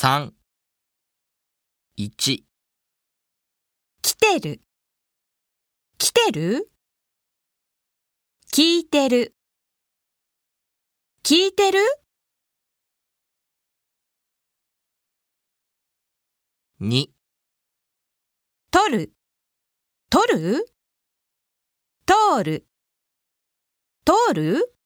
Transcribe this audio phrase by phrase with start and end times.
[0.00, 0.30] 3、
[1.98, 2.44] 1、
[4.00, 4.60] 来てる。
[5.98, 6.70] 来てる？
[8.52, 9.34] 聞いてる。
[11.24, 11.80] 聞いてる
[16.80, 17.08] ？2、
[18.70, 19.12] 取る。
[20.10, 20.64] 取る？
[22.06, 22.68] 通る。
[24.04, 24.77] 通る？